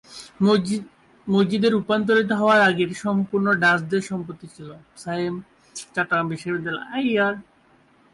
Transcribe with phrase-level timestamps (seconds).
[1.27, 4.69] মসজিদে রূপান্তরিত হওয়ার আগে এটি সম্পূর্ণ ডাচদের সম্পত্তি ছিল।